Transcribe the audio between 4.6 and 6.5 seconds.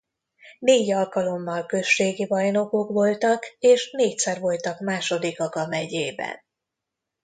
másodikak a megyében.